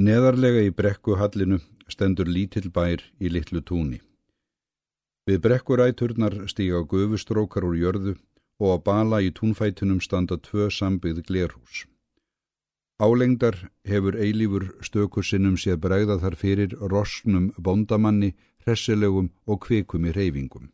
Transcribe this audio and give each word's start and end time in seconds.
Neðarlega 0.00 0.62
í 0.64 0.70
brekkuhallinu 0.72 1.58
stendur 1.92 2.28
lítill 2.32 2.70
bær 2.72 3.02
í 3.20 3.28
litlu 3.28 3.60
túni. 3.60 3.98
Við 5.28 5.42
brekkuræturnar 5.44 6.38
stíga 6.48 6.80
gufustrókar 6.88 7.66
úr 7.68 7.76
jörðu 7.76 8.14
og 8.64 8.72
á 8.72 8.76
bala 8.86 9.20
í 9.20 9.28
túnfætunum 9.36 10.00
standa 10.00 10.40
tvö 10.40 10.70
sambið 10.72 11.20
glerhús. 11.28 11.84
Álengdar 12.96 13.68
hefur 13.84 14.16
eilífur 14.16 14.70
stökursinnum 14.80 15.60
séð 15.60 15.82
bregða 15.84 16.16
þar 16.24 16.38
fyrir 16.46 16.80
rosnum 16.80 17.52
bondamanni, 17.60 18.32
hressilegum 18.64 19.28
og 19.44 19.60
kvikum 19.68 20.08
í 20.08 20.16
reyfingum. 20.16 20.72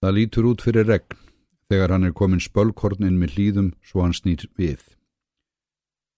Það 0.00 0.16
lítur 0.16 0.52
út 0.54 0.64
fyrir 0.64 0.88
regn 0.88 1.20
þegar 1.68 1.92
hann 1.92 2.08
er 2.08 2.16
komin 2.16 2.40
spölkornin 2.40 3.20
með 3.20 3.36
hlýðum 3.36 3.74
svo 3.84 4.08
hann 4.08 4.16
snýr 4.16 4.48
við. 4.56 4.95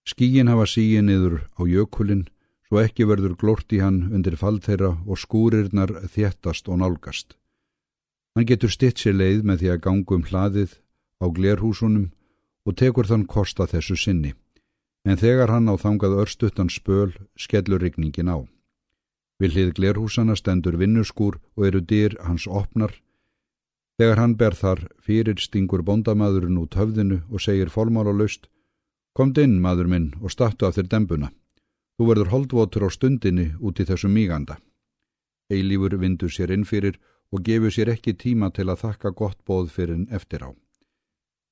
Skíin 0.09 0.49
hafa 0.49 0.65
síið 0.65 1.03
niður 1.05 1.35
á 1.53 1.61
jökulinn, 1.69 2.25
svo 2.65 2.79
ekki 2.81 3.05
verður 3.05 3.35
glort 3.37 3.73
í 3.75 3.81
hann 3.83 4.07
undir 4.15 4.37
fall 4.41 4.57
þeirra 4.65 4.95
og 5.05 5.19
skúrirnar 5.21 5.91
þéttast 6.15 6.69
og 6.71 6.79
nálgast. 6.81 7.35
Hann 8.33 8.47
getur 8.49 8.73
stitt 8.73 9.01
sér 9.01 9.19
leið 9.19 9.43
með 9.45 9.61
því 9.61 9.71
að 9.73 9.81
gangum 9.85 10.25
hlaðið 10.25 10.77
á 11.21 11.25
glerhúsunum 11.37 12.07
og 12.65 12.77
tekur 12.81 13.09
þann 13.09 13.27
kosta 13.29 13.67
þessu 13.69 13.97
sinni, 13.99 14.33
en 15.05 15.19
þegar 15.21 15.53
hann 15.53 15.69
á 15.69 15.75
þangað 15.77 16.17
örstuttan 16.23 16.73
spöl 16.73 17.13
skellur 17.37 17.81
rigningin 17.83 18.33
á. 18.33 18.37
Við 19.39 19.55
hlið 19.55 19.73
glerhúsana 19.77 20.35
stendur 20.35 20.79
vinnuskúr 20.79 21.37
og 21.55 21.65
eru 21.69 21.81
dyr 21.81 22.17
hans 22.25 22.47
opnar. 22.47 22.91
Þegar 23.99 24.19
hann 24.23 24.37
ber 24.41 24.55
þar 24.57 24.87
fyrir 25.05 25.37
stingur 25.37 25.83
bondamaðurinn 25.85 26.59
út 26.59 26.75
höfðinu 26.79 27.21
og 27.29 27.43
segir 27.43 27.69
fólmála 27.69 28.15
laust 28.15 28.49
Komd 29.17 29.37
inn, 29.37 29.59
maður 29.61 29.89
minn, 29.91 30.09
og 30.21 30.31
stattu 30.31 30.67
af 30.67 30.77
þér 30.77 30.89
dembuna. 30.93 31.29
Þú 31.97 32.07
verður 32.09 32.31
holdvotur 32.33 32.85
á 32.87 32.89
stundinni 32.93 33.49
út 33.59 33.79
í 33.81 33.85
þessum 33.89 34.13
míganda. 34.15 34.59
Eilífur 35.51 35.97
vindur 35.99 36.31
sér 36.31 36.53
inn 36.55 36.63
fyrir 36.63 36.99
og 37.33 37.43
gefur 37.43 37.73
sér 37.73 37.91
ekki 37.93 38.13
tíma 38.15 38.51
til 38.55 38.69
að 38.69 38.85
þakka 38.85 39.11
gott 39.17 39.39
bóð 39.45 39.69
fyrir 39.73 39.97
en 39.97 40.07
eftir 40.13 40.45
á. 40.45 40.49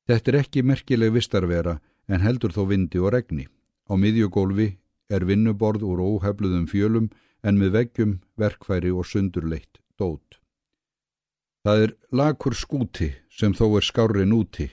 Þetta 0.08 0.32
er 0.32 0.40
ekki 0.40 0.64
merkileg 0.64 1.12
vistarvera 1.14 1.80
en 2.08 2.24
heldur 2.24 2.54
þó 2.56 2.64
vindi 2.70 3.02
og 3.02 3.12
regni. 3.12 3.48
Á 3.92 3.94
miðjugólfi 4.00 4.78
er 5.12 5.26
vinnuborð 5.28 5.84
úr 5.84 6.00
óhefluðum 6.00 6.68
fjölum 6.72 7.10
en 7.44 7.60
með 7.60 7.74
veggjum, 7.78 8.18
verkfæri 8.40 8.92
og 8.92 9.06
sundurleitt 9.08 9.82
dót. 10.00 10.40
Það 11.68 11.84
er 11.84 11.94
lakur 12.16 12.56
skúti 12.56 13.12
sem 13.28 13.54
þó 13.54 13.78
er 13.78 13.84
skárin 13.84 14.36
úti, 14.36 14.70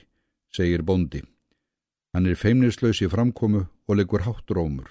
segir 0.55 0.83
bondi. 0.87 1.21
Hann 2.15 2.29
er 2.31 2.37
feimnislaus 2.39 3.01
í 3.03 3.09
framkomu 3.11 3.65
og 3.67 3.97
leggur 3.99 4.21
hátt 4.23 4.51
rómur. 4.55 4.87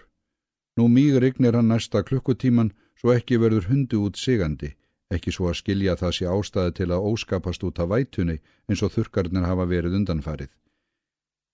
Nú 0.77 0.91
mýg 0.92 1.14
regnir 1.22 1.56
hann 1.56 1.70
næsta 1.72 2.03
klukkutíman 2.05 2.75
svo 3.00 3.14
ekki 3.14 3.39
verður 3.41 3.70
hundi 3.70 3.97
út 3.97 4.20
sigandi, 4.20 4.75
ekki 5.08 5.33
svo 5.33 5.48
að 5.48 5.56
skilja 5.62 5.95
það 5.97 6.12
sé 6.19 6.28
ástæði 6.28 6.75
til 6.77 6.89
að 6.92 7.06
óskapast 7.08 7.64
út 7.64 7.80
af 7.80 7.89
vætunni 7.95 8.36
eins 8.69 8.83
og 8.84 8.92
þurkarnir 8.92 9.48
hafa 9.48 9.64
verið 9.70 9.97
undanfarið. 10.02 10.50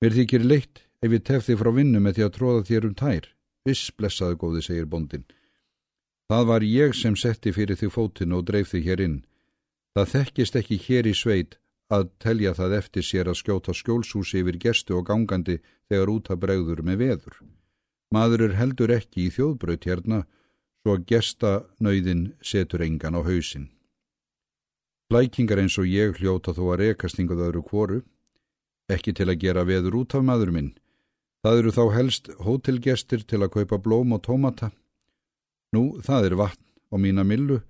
Mér 0.03 0.17
þykir 0.19 0.49
leitt 0.51 0.83
ef 1.07 1.15
ég 1.15 1.23
tef 1.31 1.47
þið 1.47 1.63
frá 1.63 1.71
vinnu 1.79 2.03
með 2.03 2.19
því 2.19 2.27
að 2.27 2.35
tróða 2.41 2.67
þér 2.67 2.89
um 2.91 2.99
tær. 2.99 3.31
Viss, 3.63 3.95
blessaðu 3.95 4.41
góði, 4.43 4.67
segir 4.67 4.91
bondin. 4.91 5.27
Það 6.27 6.47
var 6.51 6.67
ég 6.67 6.99
sem 6.99 7.15
setti 7.15 7.55
fyrir 7.55 7.79
þig 7.79 7.95
fótinn 7.95 8.35
og 8.35 8.47
dreif 8.51 8.75
þig 8.75 8.91
hér 8.91 9.07
inn. 9.07 9.19
Það 9.95 10.13
þekkist 10.17 10.59
ekki 10.59 10.83
hér 10.89 11.07
í 11.07 11.15
sveit 11.15 11.61
að 11.91 12.11
telja 12.23 12.53
það 12.55 12.77
eftir 12.79 13.07
sér 13.07 13.31
að 13.31 13.41
skjóta 13.41 13.75
skjólshúsi 13.75 14.41
yfir 14.41 14.59
gestu 14.63 14.97
og 14.99 15.09
gangandi 15.09 15.59
þegar 15.91 16.13
út 16.15 16.31
að 16.31 16.43
bregður 16.45 16.83
með 16.87 17.03
veður. 17.03 17.41
Maður 18.15 18.47
er 18.47 18.57
heldur 18.59 18.93
ekki 18.95 19.27
í 19.27 19.35
þjóðbraut 19.35 19.87
hérna, 19.87 20.25
svo 20.81 20.97
að 20.97 21.05
gesta 21.11 21.51
nöyðin 21.83 22.31
setur 22.43 22.83
engan 22.87 23.19
á 23.19 23.21
hausin. 23.27 23.69
Lækingar 25.11 25.59
eins 25.59 25.77
og 25.79 25.91
ég 25.91 26.19
hljóta 26.19 26.55
þó 26.55 26.73
að 26.73 26.81
rekastinguð 26.85 27.43
öðru 27.49 27.63
kvoru, 27.67 28.01
ekki 28.91 29.15
til 29.15 29.29
að 29.31 29.41
gera 29.43 29.67
veður 29.67 29.99
út 30.03 30.15
af 30.15 30.23
maður 30.27 30.55
minn. 30.55 30.73
Það 31.43 31.59
eru 31.59 31.73
þá 31.75 31.85
helst 31.97 32.31
hótelgestir 32.39 33.25
til 33.27 33.41
að 33.43 33.53
kaupa 33.57 33.79
blóm 33.83 34.15
og 34.15 34.23
tómata. 34.23 34.71
Nú, 35.75 35.99
það 36.03 36.31
er 36.31 36.37
vatn 36.39 36.67
á 36.91 36.97
mína 36.99 37.25
millu 37.27 37.61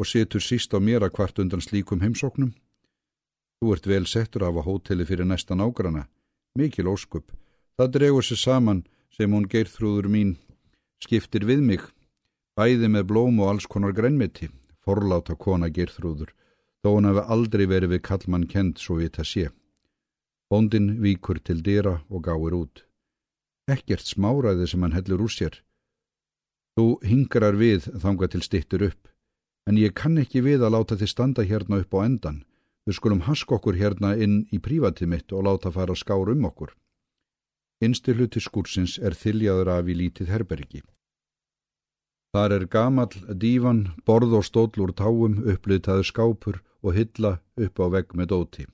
og 0.00 0.08
setur 0.08 0.44
síst 0.44 0.72
á 0.76 0.78
mér 0.80 1.04
að 1.04 1.14
kvart 1.16 1.40
undan 1.40 1.64
slíkum 1.64 2.00
heimsóknum. 2.00 2.52
Þú 3.60 3.74
ert 3.74 3.86
vel 3.86 4.06
settur 4.08 4.46
af 4.48 4.56
að 4.56 4.66
hóteli 4.70 5.04
fyrir 5.04 5.28
næsta 5.28 5.52
nágrana. 5.52 6.06
Mikil 6.56 6.88
óskup. 6.88 7.28
Það 7.76 7.92
dregur 7.96 8.24
sér 8.24 8.40
saman 8.40 8.86
sem 9.12 9.32
hún 9.32 9.48
geirþrúður 9.52 10.08
mín 10.08 10.38
skiptir 11.04 11.44
við 11.44 11.60
mig. 11.60 11.84
Bæði 12.56 12.88
með 12.88 13.06
blóm 13.12 13.40
og 13.44 13.52
alls 13.52 13.68
konar 13.68 13.92
grænmiti. 13.92 14.48
Forláta 14.80 15.36
kona 15.36 15.68
geirþrúður. 15.68 16.32
Þó 16.80 16.88
hún 16.96 17.08
hefði 17.10 17.26
aldrei 17.36 17.66
verið 17.68 17.92
við 17.94 18.04
kallmann 18.08 18.48
kent 18.48 18.80
svo 18.80 18.96
við 18.96 19.12
það 19.18 19.28
sé. 19.32 19.46
Bóndin 20.50 20.96
víkur 21.04 21.38
til 21.44 21.60
dýra 21.60 22.00
og 22.08 22.24
gáir 22.24 22.56
út. 22.56 22.86
Ekkert 23.68 24.08
smáraði 24.08 24.66
sem 24.72 24.82
hann 24.82 24.96
hellur 24.96 25.28
úr 25.28 25.32
sér. 25.36 25.60
Þú 26.80 26.96
hingrar 27.04 27.60
við 27.60 27.92
þanga 28.00 28.30
til 28.32 28.42
stittur 28.42 28.88
upp. 28.88 29.12
En 29.68 29.76
ég 29.76 29.92
kann 29.92 30.16
ekki 30.18 30.40
við 30.40 30.64
að 30.64 30.74
láta 30.74 30.96
þið 30.96 31.12
standa 31.12 31.44
hérna 31.44 31.84
upp 31.84 31.92
á 31.92 32.00
endan. 32.08 32.40
Við 32.86 32.96
skulum 32.96 33.24
hask 33.26 33.50
okkur 33.52 33.76
hérna 33.76 34.14
inn 34.16 34.46
í 34.52 34.58
prívatið 34.58 35.12
mitt 35.12 35.32
og 35.32 35.44
láta 35.46 35.72
fara 35.72 35.96
skár 35.96 36.32
um 36.32 36.46
okkur. 36.48 36.72
Einstu 37.80 38.14
hluti 38.16 38.40
skúrsins 38.40 38.98
er 38.98 39.16
þyljaður 39.16 39.70
af 39.76 39.88
í 39.88 39.94
lítið 39.96 40.32
herbergi. 40.32 40.82
Þar 42.30 42.52
er 42.56 42.66
gamal 42.70 43.10
dívan, 43.42 43.80
borð 44.06 44.36
og 44.38 44.44
stóllur 44.46 44.92
táum, 44.94 45.40
upplitaður 45.50 46.06
skápur 46.06 46.60
og 46.82 46.94
hylla 46.94 47.40
upp 47.56 47.80
á 47.82 47.86
vegg 47.90 48.14
með 48.14 48.30
dóti. 48.32 48.66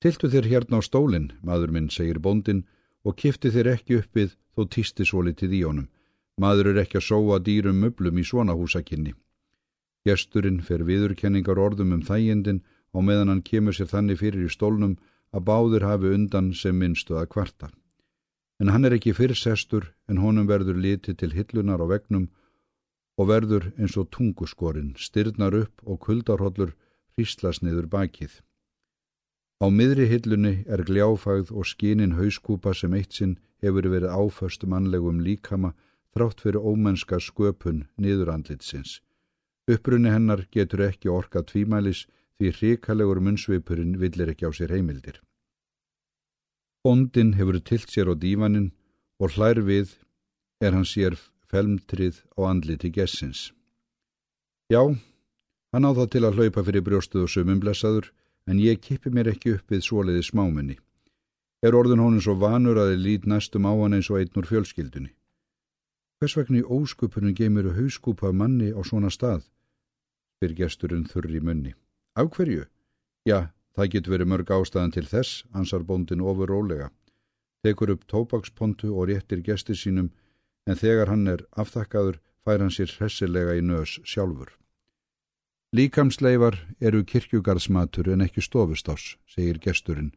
Tiltu 0.00 0.28
þér 0.32 0.48
hérna 0.50 0.80
á 0.80 0.82
stólinn, 0.84 1.32
maður 1.42 1.72
minn, 1.72 1.88
segir 1.88 2.20
bondin, 2.20 2.66
og 3.04 3.16
kifti 3.16 3.52
þér 3.52 3.74
ekki 3.76 4.00
uppið 4.00 4.36
þó 4.56 4.62
týsti 4.74 5.06
svo 5.08 5.24
litið 5.24 5.56
í 5.56 5.62
honum. 5.64 5.88
Maður 6.40 6.72
er 6.72 6.82
ekki 6.84 7.00
að 7.00 7.08
sóa 7.08 7.38
dýrum 7.40 7.80
möblum 7.80 8.20
í 8.20 8.24
svona 8.24 8.56
húsakinni. 8.56 9.14
Gesturinn 10.04 10.60
fer 10.64 10.84
viðurkenningar 10.88 11.60
orðum 11.60 11.92
um 11.96 12.04
þægindin 12.04 12.62
og 12.94 13.06
meðan 13.06 13.32
hann 13.32 13.46
kemur 13.46 13.76
sér 13.76 13.90
þannig 13.92 14.20
fyrir 14.22 14.46
í 14.46 14.52
stólnum 14.52 14.96
að 15.34 15.46
báður 15.46 15.86
hafi 15.86 16.12
undan 16.16 16.52
sem 16.54 16.76
minnstu 16.78 17.16
að 17.18 17.30
kvarta. 17.34 17.70
En 18.60 18.68
hann 18.68 18.84
er 18.84 18.96
ekki 18.96 19.14
fyrrsestur 19.16 19.92
en 20.10 20.20
honum 20.20 20.48
verður 20.50 20.76
litið 20.76 21.16
til 21.22 21.32
hillunar 21.32 21.80
á 21.80 21.86
vegnum 21.88 22.28
og 23.16 23.28
verður 23.30 23.70
eins 23.78 23.96
og 24.00 24.10
tunguskorinn, 24.14 24.94
styrnar 24.96 25.54
upp 25.56 25.82
og 25.84 26.00
kuldarhollur 26.06 26.74
hríslas 27.16 27.60
niður 27.62 27.88
bakið. 27.92 28.40
Á 29.60 29.68
miðri 29.68 30.06
hillunni 30.08 30.64
er 30.66 30.82
gljáfægð 30.88 31.52
og 31.52 31.68
skinin 31.68 32.16
hauskúpa 32.16 32.72
sem 32.74 32.94
eitt 32.96 33.12
sinn 33.12 33.36
hefur 33.60 33.90
verið 33.92 34.14
áföst 34.16 34.64
mannlegum 34.64 35.20
líkama 35.20 35.74
þrátt 36.16 36.40
fyrir 36.40 36.64
ómennska 36.64 37.20
sköpun 37.20 37.84
niður 38.00 38.32
andlitsins. 38.34 39.00
Upprunni 39.68 40.10
hennar 40.10 40.46
getur 40.50 40.86
ekki 40.88 41.12
orka 41.12 41.44
tvímælis 41.44 42.06
því 42.40 42.50
hrikalegur 42.56 43.20
munnsveipurinn 43.20 43.98
villir 44.00 44.32
ekki 44.32 44.48
á 44.48 44.50
sér 44.56 44.72
heimildir. 44.72 45.20
Bondin 46.80 47.34
hefur 47.36 47.60
tilt 47.60 47.92
sér 47.92 48.08
á 48.08 48.16
dívanin 48.16 48.70
og 49.20 49.36
hlær 49.36 49.60
við 49.60 49.92
er 50.64 50.72
hann 50.72 50.88
sér 50.88 51.18
felmtrið 51.52 52.22
á 52.40 52.48
andliti 52.48 52.88
gessins. 52.88 53.52
Já, 54.72 54.80
hann 55.72 55.84
á 55.84 55.92
það 55.92 56.08
til 56.14 56.24
að 56.24 56.40
hlaupa 56.40 56.64
fyrir 56.64 56.86
brjóstuð 56.86 57.26
og 57.26 57.32
sömumblessaður 57.34 58.08
en 58.48 58.62
ég 58.64 58.80
kippi 58.80 59.12
mér 59.12 59.34
ekki 59.34 59.58
upp 59.58 59.68
við 59.68 59.84
svoleiði 59.84 60.24
smáminni. 60.24 60.78
Er 61.60 61.76
orðin 61.76 62.00
honum 62.00 62.24
svo 62.24 62.38
vanur 62.40 62.80
að 62.80 62.94
þið 62.94 63.04
lít 63.04 63.28
næstum 63.28 63.68
á 63.68 63.76
hann 63.76 63.98
eins 63.98 64.08
og 64.08 64.22
einn 64.22 64.40
úr 64.40 64.48
fjölskyldunni. 64.48 65.12
Hvers 66.16 66.36
vegna 66.40 66.62
í 66.62 66.64
óskupunum 66.64 67.36
geymir 67.36 67.74
hauskúpa 67.76 68.32
manni 68.32 68.72
á 68.72 68.80
svona 68.80 69.12
stað? 69.12 69.44
spyr 70.40 70.56
gesturinn 70.56 71.04
þurri 71.04 71.42
munni. 71.44 71.74
Af 72.18 72.30
hverju? 72.34 72.64
Já, 73.28 73.50
það 73.76 73.90
getur 73.94 74.14
verið 74.16 74.30
mörg 74.32 74.50
ástæðan 74.50 74.94
til 74.96 75.06
þess, 75.06 75.44
ansar 75.54 75.84
bóndin 75.86 76.24
ofur 76.24 76.50
rólega. 76.50 76.90
Tekur 77.62 77.92
upp 77.94 78.06
tópakspontu 78.08 78.94
og 78.96 79.10
réttir 79.10 79.44
gestir 79.44 79.76
sínum, 79.76 80.10
en 80.66 80.76
þegar 80.76 81.12
hann 81.12 81.28
er 81.28 81.44
aftakkaður 81.52 82.18
fær 82.44 82.62
hann 82.62 82.72
sér 82.74 82.90
hressilega 82.96 83.54
í 83.58 83.62
nös 83.62 83.98
sjálfur. 84.04 84.56
Líkamsleifar 85.76 86.56
eru 86.80 87.04
kirkjugarðsmatur 87.06 88.10
en 88.10 88.24
ekki 88.24 88.42
stofustás, 88.42 89.14
segir 89.30 89.60
gesturinn 89.62 90.10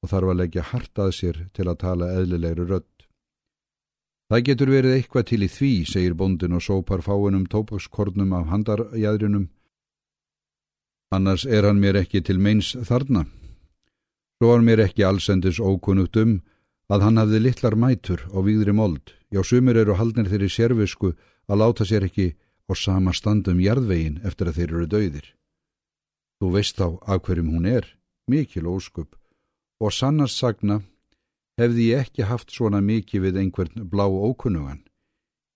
og 0.00 0.08
þarf 0.12 0.30
að 0.32 0.38
leggja 0.40 0.64
hartað 0.70 1.10
sér 1.16 1.40
til 1.56 1.66
að 1.68 1.80
tala 1.82 2.12
eðlilegri 2.16 2.64
rödd. 2.70 2.88
Það 4.32 4.44
getur 4.48 4.72
verið 4.72 4.94
eitthvað 4.96 5.26
til 5.28 5.42
í 5.44 5.50
því, 5.52 5.72
segir 5.92 6.16
bondin 6.16 6.56
og 6.56 6.64
sópar 6.64 7.04
fáinum 7.04 7.44
tópakskornum 7.52 8.32
af 8.32 8.48
handarjæðrinum 8.52 9.50
annars 11.14 11.46
er 11.46 11.66
hann 11.68 11.80
mér 11.80 12.00
ekki 12.02 12.22
til 12.26 12.40
meins 12.42 12.74
þarna. 12.88 13.24
Svo 14.38 14.50
var 14.50 14.64
mér 14.66 14.84
ekki 14.84 15.06
allsendis 15.06 15.60
ókunnugt 15.62 16.18
um 16.20 16.40
að 16.92 17.06
hann 17.06 17.20
hafði 17.20 17.40
litlar 17.40 17.76
mætur 17.78 18.24
á 18.34 18.38
výðri 18.44 18.74
mold, 18.76 19.14
já 19.32 19.40
sumir 19.42 19.78
eru 19.80 19.96
haldnir 19.96 20.28
þeirri 20.28 20.50
sérvisku 20.50 21.14
að 21.48 21.60
láta 21.60 21.86
sér 21.88 22.06
ekki 22.08 22.34
á 22.68 22.72
sama 22.76 23.12
standum 23.12 23.60
jarðvegin 23.60 24.20
eftir 24.24 24.48
að 24.48 24.58
þeir 24.58 24.70
eru 24.74 24.86
dauðir. 24.86 25.26
Þú 26.40 26.50
veist 26.56 26.80
þá 26.80 26.88
af 27.06 27.22
hverjum 27.24 27.52
hún 27.54 27.68
er, 27.68 27.86
mikil 28.28 28.66
óskup, 28.68 29.14
og 29.80 29.92
sannast 29.92 30.40
sagna 30.40 30.80
hefði 31.60 31.90
ég 31.92 32.08
ekki 32.08 32.26
haft 32.28 32.50
svona 32.50 32.80
mikið 32.82 33.28
við 33.28 33.40
einhvern 33.42 33.88
blá 33.90 34.06
ókunnugan. 34.08 34.82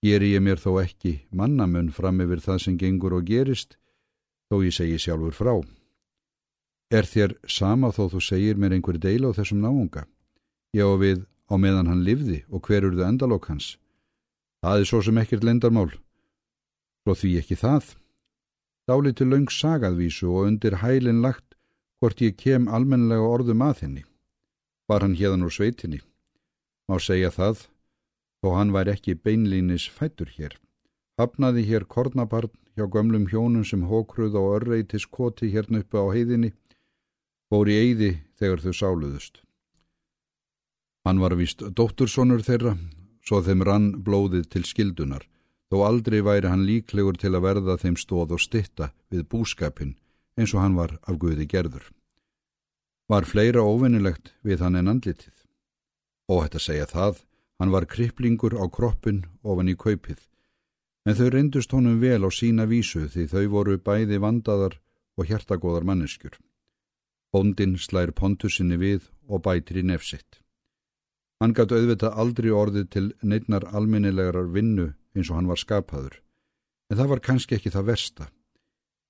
Geri 0.04 0.34
ég 0.36 0.44
mér 0.44 0.60
þó 0.62 0.78
ekki 0.84 1.24
mannamun 1.34 1.90
fram 1.90 2.20
yfir 2.22 2.42
það 2.44 2.60
sem 2.64 2.78
gengur 2.78 3.16
og 3.16 3.26
gerist, 3.26 3.77
þó 4.48 4.62
ég 4.64 4.74
segi 4.74 4.98
sjálfur 5.00 5.36
frá. 5.36 5.54
Er 6.90 7.04
þér 7.04 7.36
sama 7.48 7.90
þó 7.92 8.08
þú 8.14 8.20
segir 8.24 8.56
mér 8.56 8.76
einhver 8.76 8.98
deila 8.98 9.32
á 9.32 9.36
þessum 9.36 9.60
náunga? 9.60 10.06
Já 10.72 10.88
við 10.96 11.26
á 11.52 11.54
meðan 11.60 11.88
hann 11.90 12.04
livði 12.04 12.42
og 12.48 12.64
hver 12.64 12.88
urðu 12.88 13.04
endalók 13.04 13.48
hans? 13.52 13.76
Það 14.64 14.80
er 14.80 14.88
svo 14.88 15.00
sem 15.04 15.18
ekkert 15.20 15.44
lendarmál. 15.44 15.90
Svo 17.04 17.14
því 17.14 17.32
ekki 17.42 17.58
það. 17.60 17.94
Dáli 18.88 19.12
til 19.12 19.28
laung 19.28 19.50
sagaðvísu 19.52 20.30
og 20.32 20.48
undir 20.48 20.80
hælinn 20.80 21.20
lagt 21.20 21.58
hvort 22.00 22.22
ég 22.24 22.38
kem 22.40 22.68
almenlega 22.72 23.26
orðum 23.26 23.64
að 23.66 23.82
henni. 23.84 24.04
Var 24.88 25.04
hann 25.04 25.16
hérðan 25.18 25.44
úr 25.44 25.52
sveitinni? 25.52 26.00
Má 26.88 26.96
segja 26.96 27.28
það, 27.34 27.66
þó 28.40 28.48
hann 28.56 28.72
væri 28.72 28.94
ekki 28.94 29.18
beinlínis 29.20 29.84
fættur 29.92 30.30
hér. 30.32 30.56
Hafnaði 31.18 31.64
hér 31.66 31.84
kornabarn 31.90 32.52
hjá 32.78 32.86
gömlum 32.86 33.26
hjónum 33.30 33.64
sem 33.66 33.82
hókruð 33.90 34.38
á 34.38 34.42
örreitis 34.54 35.06
koti 35.06 35.50
hérna 35.50 35.82
uppi 35.82 35.98
á 35.98 36.06
heiðinni 36.14 36.52
fór 37.50 37.70
í 37.72 37.76
eyði 37.80 38.10
þegar 38.38 38.62
þau 38.62 38.74
sáluðust. 38.80 39.40
Hann 41.08 41.22
var 41.22 41.34
vist 41.40 41.64
dóttursonur 41.64 42.44
þeirra, 42.44 42.76
svo 43.24 43.40
þeim 43.42 43.64
rann 43.64 43.88
blóðið 44.04 44.48
til 44.52 44.64
skildunar, 44.68 45.24
þó 45.72 45.88
aldrei 45.88 46.20
væri 46.24 46.50
hann 46.52 46.66
líklegur 46.68 47.16
til 47.18 47.32
að 47.34 47.44
verða 47.48 47.78
þeim 47.80 47.96
stóð 47.96 48.36
og 48.36 48.44
stitta 48.44 48.92
við 49.08 49.24
búskapin 49.32 49.96
eins 50.38 50.54
og 50.54 50.62
hann 50.62 50.76
var 50.78 50.98
af 51.02 51.18
Guði 51.18 51.48
gerður. 51.50 51.88
Var 53.08 53.24
fleira 53.24 53.64
óvinnilegt 53.64 54.34
við 54.44 54.62
hann 54.62 54.76
en 54.76 54.92
andlitið. 54.92 55.34
Og 56.28 56.44
þetta 56.44 56.60
segja 56.60 56.86
það, 56.86 57.22
hann 57.58 57.72
var 57.72 57.88
kriplingur 57.88 58.54
á 58.60 58.68
kroppin 58.68 59.24
ofan 59.42 59.72
í 59.72 59.74
kaupið, 59.80 60.20
en 61.08 61.16
þau 61.16 61.28
reyndust 61.32 61.72
honum 61.72 62.02
vel 62.02 62.20
á 62.20 62.28
sína 62.28 62.66
vísu 62.68 63.06
því 63.08 63.24
þau 63.32 63.44
voru 63.54 63.78
bæði 63.80 64.18
vandaðar 64.20 64.74
og 65.16 65.30
hjertagóðar 65.30 65.86
manneskjur. 65.88 66.34
Bóndin 67.32 67.78
slær 67.80 68.12
pontusinni 68.12 68.76
við 68.76 69.08
og 69.28 69.40
bætir 69.46 69.80
í 69.80 69.84
nefsitt. 69.88 70.42
Hann 71.40 71.54
gæti 71.56 71.78
auðvitað 71.78 72.18
aldrei 72.20 72.50
orðið 72.52 72.86
til 72.92 73.06
neitnar 73.22 73.64
alminnilegarar 73.72 74.50
vinnu 74.52 74.90
eins 75.16 75.30
og 75.30 75.38
hann 75.38 75.48
var 75.48 75.60
skapaður, 75.60 76.18
en 76.90 76.98
það 77.00 77.12
var 77.12 77.22
kannski 77.24 77.56
ekki 77.56 77.72
það 77.72 77.88
versta. 77.92 78.28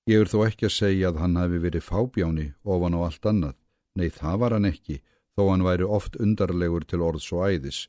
Ég 0.07 0.23
er 0.23 0.31
þó 0.31 0.45
ekki 0.47 0.69
að 0.69 0.75
segja 0.75 1.09
að 1.11 1.19
hann 1.23 1.39
hefði 1.41 1.59
verið 1.65 1.85
fábjáni 1.85 2.45
ofan 2.63 2.95
á 2.95 2.99
allt 3.07 3.27
annað, 3.31 3.57
nei 3.99 4.07
það 4.13 4.39
var 4.43 4.55
hann 4.55 4.69
ekki, 4.69 5.01
þó 5.35 5.49
hann 5.49 5.65
væri 5.67 5.89
oft 5.99 6.15
undarlegur 6.15 6.85
til 6.87 7.01
orðs 7.03 7.27
og 7.35 7.43
æðis. 7.49 7.81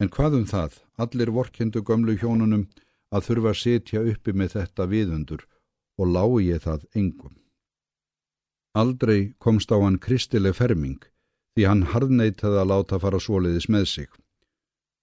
En 0.00 0.08
hvað 0.08 0.38
um 0.38 0.46
það, 0.48 0.78
allir 0.96 1.34
vorkendu 1.34 1.82
gömlu 1.82 2.14
hjónunum 2.20 2.68
að 3.10 3.26
þurfa 3.26 3.52
að 3.52 3.60
setja 3.60 4.02
uppi 4.12 4.32
með 4.32 4.56
þetta 4.56 4.86
viðundur 4.90 5.46
og 6.00 6.12
lái 6.14 6.46
ég 6.46 6.64
það 6.64 6.86
engum. 6.94 7.36
Aldrei 8.74 9.34
komst 9.38 9.72
á 9.74 9.76
hann 9.82 9.98
kristileg 9.98 10.54
ferming 10.54 11.00
því 11.56 11.66
hann 11.66 11.86
harðneitaði 11.92 12.60
að 12.62 12.70
láta 12.70 12.98
fara 13.02 13.18
svoliðis 13.18 13.68
með 13.68 13.86
sig. 13.90 14.08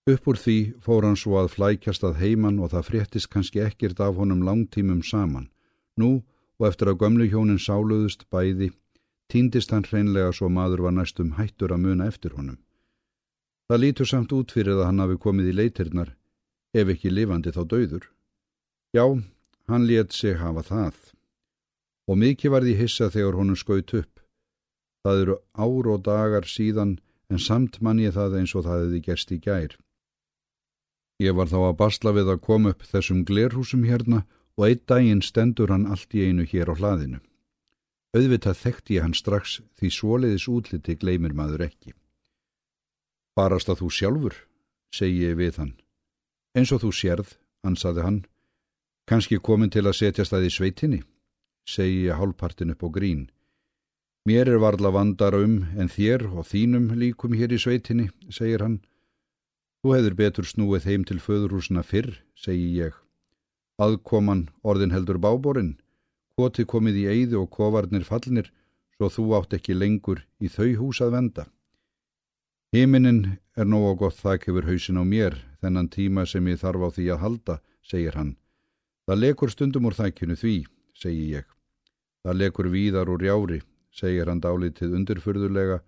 Upp 0.08 0.28
úr 0.32 0.40
því 0.40 0.58
fór 0.80 1.04
hann 1.04 1.20
svo 1.20 1.36
að 1.42 1.52
flækjast 1.58 2.06
að 2.08 2.22
heiman 2.22 2.62
og 2.64 2.72
það 2.72 2.88
fréttist 2.90 3.30
kannski 3.34 3.60
ekkert 3.60 4.00
af 4.00 4.16
honum 4.16 4.46
langtímum 4.48 5.04
saman. 5.04 5.50
Nú 6.00 6.24
og 6.58 6.70
eftir 6.70 6.90
að 6.90 7.02
gömlu 7.04 7.28
hjónin 7.28 7.60
sáluðust 7.60 8.24
bæði, 8.32 8.72
týndist 9.28 9.74
hann 9.76 9.84
hreinlega 9.84 10.32
svo 10.32 10.48
maður 10.50 10.88
var 10.88 10.96
næstum 10.96 11.36
hættur 11.36 11.76
að 11.76 11.84
muna 11.84 12.08
eftir 12.08 12.38
honum. 12.40 12.58
Það 13.68 13.82
lítur 13.84 14.08
samt 14.08 14.32
út 14.32 14.54
fyrir 14.56 14.80
að 14.80 14.88
hann 14.88 15.04
hafi 15.04 15.20
komið 15.20 15.52
í 15.52 15.58
leitirnar, 15.60 16.14
ef 16.78 16.94
ekki 16.94 17.12
lifandi 17.12 17.54
þá 17.56 17.64
döður. 17.74 18.08
Já, 18.96 19.06
hann 19.68 19.88
let 19.90 20.14
sig 20.14 20.38
hafa 20.40 20.64
það 20.64 20.98
og 22.08 22.20
mikið 22.22 22.54
var 22.54 22.64
því 22.64 22.76
hissa 22.80 23.10
þegar 23.12 23.38
honum 23.40 23.60
skaut 23.60 23.94
upp. 23.98 24.22
Það 25.04 25.22
eru 25.24 25.36
ár 25.60 25.90
og 25.94 26.04
dagar 26.06 26.48
síðan 26.48 26.98
en 27.32 27.42
samt 27.44 27.82
mann 27.84 28.00
ég 28.00 28.16
það 28.16 28.40
eins 28.40 28.56
og 28.56 28.66
það 28.68 28.84
hefði 28.86 29.04
gerst 29.04 29.34
í 29.36 29.40
gær. 29.44 29.76
Ég 31.24 31.36
var 31.36 31.50
þá 31.52 31.60
að 31.68 31.78
basla 31.82 32.14
við 32.16 32.32
að 32.32 32.44
koma 32.46 32.74
upp 32.74 32.86
þessum 32.88 33.24
glerhúsum 33.28 33.84
hérna 33.88 34.24
og 34.58 34.68
einn 34.68 34.84
daginn 34.90 35.24
stendur 35.26 35.74
hann 35.74 35.88
allt 35.90 36.14
í 36.16 36.28
einu 36.28 36.46
hér 36.48 36.72
á 36.72 36.76
hlaðinu. 36.78 37.20
Auðvitað 38.16 38.62
þekkti 38.64 38.98
ég 38.98 39.04
hann 39.04 39.18
strax 39.18 39.60
því 39.78 39.90
svoliðis 39.94 40.48
útliti 40.50 40.96
gleymir 40.96 41.36
maður 41.36 41.66
ekki. 41.68 41.94
Barast 43.38 43.70
að 43.70 43.84
þú 43.84 43.90
sjálfur, 43.94 44.38
segi 44.96 45.28
ég 45.28 45.38
við 45.38 45.60
hann. 45.62 45.74
Eins 46.58 46.74
og 46.74 46.82
þú 46.82 46.90
sérð, 46.96 47.36
ansaði 47.62 48.02
hann, 48.02 48.18
kannski 49.06 49.38
komin 49.38 49.70
til 49.70 49.86
að 49.86 50.00
setjast 50.00 50.34
að 50.34 50.48
í 50.48 50.54
sveitinni 50.56 51.04
segi 51.68 52.08
ég 52.08 52.18
hálfpartin 52.18 52.72
upp 52.74 52.84
á 52.84 52.90
grín. 52.90 53.28
Mér 54.28 54.50
er 54.52 54.60
varla 54.60 54.92
vandar 54.92 55.36
um 55.36 55.68
en 55.78 55.92
þér 55.92 56.26
og 56.34 56.48
þínum 56.48 56.92
líkum 57.00 57.36
hér 57.36 57.54
í 57.56 57.60
sveitinni, 57.60 58.10
segir 58.30 58.64
hann. 58.64 58.80
Þú 59.84 59.94
hefur 59.96 60.16
betur 60.20 60.48
snúið 60.48 60.88
heim 60.90 61.04
til 61.08 61.20
föðurhúsina 61.24 61.84
fyrr, 61.84 62.24
segi 62.36 62.72
ég. 62.80 62.96
Aðkoman 63.80 64.48
orðin 64.64 64.96
heldur 64.96 65.20
báborinn, 65.22 65.78
kvoti 66.36 66.66
komið 66.66 67.04
í 67.04 67.06
eyði 67.14 67.38
og 67.40 67.52
kovarnir 67.54 68.08
fallnir, 68.08 68.50
svo 68.98 69.12
þú 69.14 69.28
átt 69.38 69.54
ekki 69.60 69.78
lengur 69.78 70.26
í 70.42 70.50
þau 70.50 70.74
hús 70.82 71.04
að 71.06 71.14
venda. 71.14 71.46
Himinin 72.74 73.38
er 73.56 73.70
nóg 73.70 73.94
og 73.94 74.00
gott 74.02 74.18
þakk 74.20 74.50
yfir 74.52 74.68
hausin 74.68 75.00
á 75.00 75.04
mér, 75.08 75.38
þennan 75.62 75.90
tíma 75.94 76.26
sem 76.26 76.48
ég 76.48 76.60
þarf 76.62 76.88
á 76.88 76.90
því 76.96 77.08
að 77.14 77.22
halda, 77.24 77.56
segir 77.82 78.18
hann. 78.18 78.36
Það 79.08 79.22
lekur 79.24 79.54
stundum 79.54 79.88
úr 79.88 79.96
þakkinu 79.98 80.36
því, 80.36 80.56
segi 80.94 81.28
ég. 81.38 81.46
Það 82.24 82.40
lekur 82.42 82.68
víðar 82.74 83.12
úr 83.14 83.22
rjári, 83.24 83.62
segir 83.92 84.28
hann 84.28 84.44
dálítið 84.44 84.98
undirfurðulega, 85.00 85.80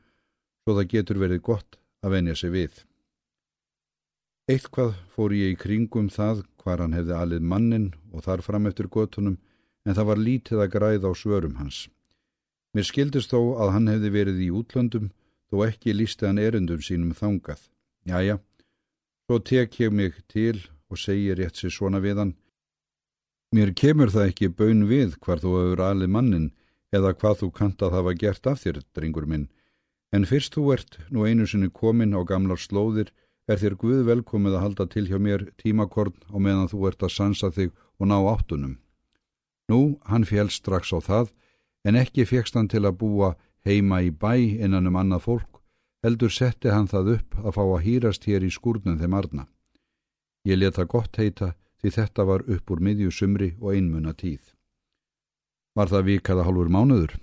svo 0.63 0.77
það 0.77 0.91
getur 0.93 1.19
verið 1.19 1.41
gott 1.49 1.79
að 2.03 2.15
venja 2.15 2.35
sig 2.39 2.53
við. 2.53 2.85
Eitthvað 4.49 4.95
fór 5.13 5.35
ég 5.35 5.53
í 5.53 5.59
kringum 5.59 6.07
það 6.09 6.45
hvar 6.63 6.81
hann 6.81 6.95
hefði 6.97 7.13
alið 7.13 7.45
mannin 7.51 7.89
og 8.13 8.23
þar 8.25 8.41
fram 8.41 8.65
eftir 8.69 8.89
gotunum, 8.89 9.37
en 9.85 9.95
það 9.95 10.09
var 10.09 10.21
lítið 10.23 10.63
að 10.63 10.71
græða 10.73 11.11
á 11.11 11.13
svörum 11.13 11.59
hans. 11.59 11.87
Mér 12.73 12.85
skildist 12.85 13.33
þó 13.33 13.59
að 13.61 13.73
hann 13.75 13.91
hefði 13.91 14.09
verið 14.13 14.41
í 14.45 14.49
útlöndum, 14.53 15.11
þó 15.49 15.65
ekki 15.67 15.93
lísti 15.95 16.27
hann 16.27 16.41
erundum 16.41 16.81
sínum 16.85 17.13
þangað. 17.17 17.61
Jæja, 18.09 18.39
svo 19.29 19.37
tek 19.37 19.75
ég 19.77 19.91
mig 19.93 20.15
til 20.25 20.57
og 20.89 20.97
segi 20.97 21.35
rétt 21.37 21.59
sér 21.61 21.69
svona 21.69 21.99
við 22.01 22.17
hann, 22.17 22.31
Mér 23.53 23.75
kemur 23.77 24.09
það 24.09 24.27
ekki 24.29 24.47
bön 24.57 24.87
við 24.89 25.19
hvar 25.21 25.37
þú 25.41 25.51
hefur 25.53 25.81
alið 25.85 26.09
mannin 26.15 26.47
eða 26.93 27.11
hvað 27.13 27.35
þú 27.41 27.49
kant 27.59 27.83
að 27.85 27.93
hafa 27.97 28.13
gert 28.17 28.49
af 28.49 28.63
þér, 28.63 28.79
drengur 28.97 29.27
minn, 29.29 29.47
en 30.13 30.25
fyrst 30.25 30.57
þú 30.57 30.63
ert 30.73 30.97
nú 31.13 31.27
einu 31.29 31.45
sinni 31.45 31.69
komin 31.69 32.17
á 32.17 32.25
gamlar 32.25 32.57
slóðir 32.57 33.11
er 33.45 33.61
þér 33.61 33.75
Guð 33.83 34.01
velkomið 34.09 34.57
að 34.57 34.65
halda 34.65 34.87
til 34.95 35.05
hjá 35.05 35.21
mér 35.21 35.45
tímakorn 35.61 36.17
á 36.33 36.37
meðan 36.41 36.69
þú 36.73 36.89
ert 36.89 37.05
að 37.05 37.13
sansa 37.13 37.51
þig 37.53 37.69
og 38.01 38.09
ná 38.09 38.17
áttunum. 38.33 38.75
Nú, 39.69 40.01
hann 40.09 40.25
fél 40.25 40.49
strax 40.49 40.89
á 40.89 40.97
það, 41.05 41.29
en 41.85 42.01
ekki 42.01 42.25
fegst 42.25 42.57
hann 42.57 42.69
til 42.69 42.85
að 42.85 42.97
búa 43.01 43.35
heima 43.61 44.01
í 44.01 44.09
bæ 44.09 44.57
innan 44.57 44.89
um 44.89 44.97
annað 44.97 45.25
fólk, 45.25 45.58
heldur 46.03 46.31
setti 46.31 46.71
hann 46.71 46.87
það 46.87 47.15
upp 47.15 47.39
að 47.43 47.55
fá 47.55 47.63
að 47.63 47.85
hýrast 47.85 48.27
hér 48.29 48.45
í 48.45 48.51
skúrnum 48.53 48.99
þeim 48.99 49.15
arna. 49.19 49.47
Ég 50.47 50.59
leta 50.59 50.85
gott 50.87 51.19
heita, 51.19 51.55
því 51.79 51.91
þetta 51.95 52.25
var 52.27 52.45
upp 52.47 52.71
úr 52.71 52.83
miðju 52.83 53.11
sumri 53.11 53.53
og 53.59 53.73
einmunna 53.75 54.13
tíð. 54.13 54.53
Var 55.75 55.91
það 55.91 56.07
vikaða 56.09 56.45
hálfur 56.47 56.71
mánuður? 56.71 57.15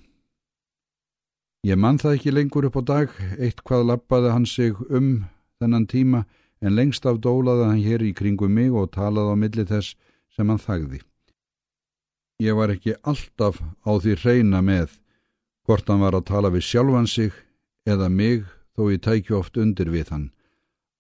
Ég 1.67 1.81
mann 1.81 1.99
það 1.99 2.19
ekki 2.19 2.33
lengur 2.33 2.69
upp 2.69 2.77
á 2.79 2.83
dag, 2.87 3.15
eitt 3.43 3.65
hvað 3.67 3.89
lappaði 3.91 4.33
hann 4.33 4.47
sig 4.47 4.77
um 4.89 5.27
þennan 5.59 5.89
tíma 5.91 6.25
en 6.61 6.77
lengst 6.77 7.07
af 7.09 7.19
dólaði 7.25 7.67
hann 7.67 7.83
hér 7.83 8.05
í 8.07 8.13
kringum 8.17 8.55
mig 8.55 8.73
og 8.73 8.93
talaði 8.95 9.35
á 9.35 9.37
milli 9.37 9.65
þess 9.67 9.97
sem 10.37 10.49
hann 10.49 10.63
þagði. 10.63 11.01
Ég 12.45 12.57
var 12.57 12.71
ekki 12.73 12.95
alltaf 13.03 13.59
á 13.85 13.93
því 13.97 14.15
reyna 14.23 14.61
með 14.63 14.99
hvort 15.67 15.89
hann 15.89 16.05
var 16.05 16.15
að 16.15 16.29
tala 16.31 16.53
við 16.53 16.69
sjálfan 16.69 17.09
sig 17.09 17.33
eða 17.89 18.09
mig 18.13 18.45
þó 18.77 18.91
ég 18.93 19.03
tækju 19.05 19.39
oft 19.39 19.57
undir 19.57 19.91
við 19.91 20.13
hann. 20.13 20.31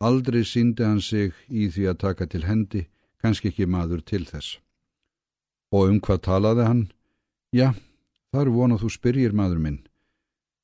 Aldrei 0.00 0.42
síndi 0.44 0.84
hann 0.84 1.00
sig 1.00 1.32
í 1.48 1.68
því 1.72 1.90
að 1.92 2.00
taka 2.04 2.26
til 2.26 2.44
hendi 2.44 2.86
kannski 3.22 3.52
ekki 3.52 3.66
maður 3.68 4.02
til 4.04 4.24
þess. 4.28 4.58
Og 5.72 5.90
um 5.90 6.00
hvað 6.00 6.22
talaði 6.28 6.66
hann? 6.68 6.84
Já, 7.52 7.74
það 8.32 8.42
er 8.42 8.52
vonað 8.56 8.82
þú 8.84 8.92
spyrjir 8.96 9.36
maður 9.36 9.60
minn. 9.64 9.80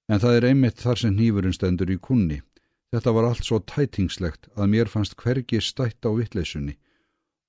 En 0.08 0.20
það 0.20 0.36
er 0.36 0.48
einmitt 0.50 0.80
þar 0.82 1.00
sem 1.00 1.18
hýfurinn 1.18 1.56
stendur 1.56 1.92
í 1.92 1.98
kunni. 2.00 2.42
Þetta 2.92 3.14
var 3.16 3.28
allt 3.28 3.46
svo 3.46 3.60
tætingslegt 3.64 4.50
að 4.52 4.72
mér 4.74 4.90
fannst 4.92 5.16
hvergi 5.16 5.62
stætt 5.64 6.04
á 6.04 6.10
vittleysunni 6.12 6.76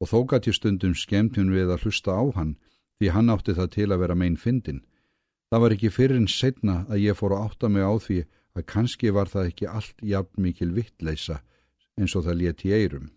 og 0.04 0.10
þó 0.12 0.20
gæti 0.32 0.54
stundum 0.56 0.96
skemmtun 0.96 1.52
við 1.52 1.72
að 1.72 1.86
hlusta 1.86 2.16
á 2.16 2.24
hann 2.36 2.56
því 3.00 3.12
hann 3.16 3.32
átti 3.32 3.56
það 3.56 3.70
til 3.76 3.90
að 3.92 4.02
vera 4.04 4.16
megin 4.16 4.40
fyndin. 4.40 4.82
Það 5.52 5.62
var 5.64 5.76
ekki 5.76 5.92
fyrir 5.92 6.20
en 6.20 6.32
setna 6.32 6.78
að 6.90 7.04
ég 7.04 7.20
fór 7.20 7.36
að 7.36 7.44
átta 7.48 7.70
mig 7.70 7.84
á 7.84 7.94
því 8.00 8.20
að 8.58 8.68
kannski 8.70 9.12
var 9.14 9.30
það 9.32 9.50
ekki 9.50 9.68
allt 9.68 10.06
jafn 10.06 10.42
mikil 10.46 10.72
vittleysa 10.76 11.42
eins 11.98 12.16
og 12.18 12.26
það 12.28 12.40
leti 12.42 12.70
í 12.70 12.78
eirum. 12.78 13.10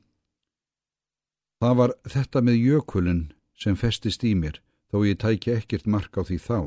Það 1.60 1.76
var 1.80 1.94
þetta 2.04 2.42
með 2.44 2.56
jökulun 2.60 3.22
sem 3.56 3.76
festist 3.76 4.24
í 4.24 4.34
mér 4.36 4.60
þó 4.92 5.04
ég 5.06 5.20
tæki 5.20 5.54
ekkert 5.56 5.86
mark 5.88 6.16
á 6.16 6.22
því 6.24 6.38
þá. 6.40 6.58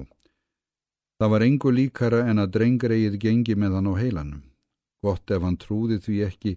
Það 1.20 1.32
var 1.34 1.46
engu 1.46 1.72
líkara 1.76 2.24
en 2.32 2.42
að 2.42 2.54
drengreið 2.56 3.20
gengi 3.22 3.56
með 3.56 3.76
hann 3.78 3.92
á 3.92 3.94
heilanum. 4.00 4.44
Gott 5.04 5.32
ef 5.32 5.44
hann 5.44 5.60
trúði 5.60 6.00
því 6.04 6.18
ekki 6.28 6.54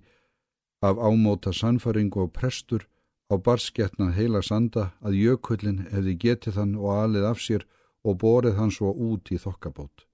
af 0.82 0.98
ámóta 0.98 1.52
sannfaringu 1.54 2.24
og 2.24 2.32
prestur 2.34 2.86
á 3.30 3.38
barsketnað 3.38 4.16
heila 4.18 4.42
sanda 4.42 4.90
að 5.00 5.18
jökullin 5.20 5.84
hefði 5.92 6.14
getið 6.24 6.58
hann 6.60 6.74
og 6.78 6.94
alið 6.94 7.28
af 7.30 7.42
sér 7.42 7.66
og 8.02 8.18
borið 8.22 8.58
hann 8.58 8.74
svo 8.74 8.90
út 8.90 9.30
í 9.30 9.38
þokkabót. 9.38 10.06